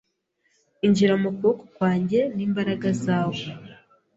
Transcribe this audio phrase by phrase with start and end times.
[0.85, 3.41] Injira mu kuboko kwanjye Nimbaraga zawe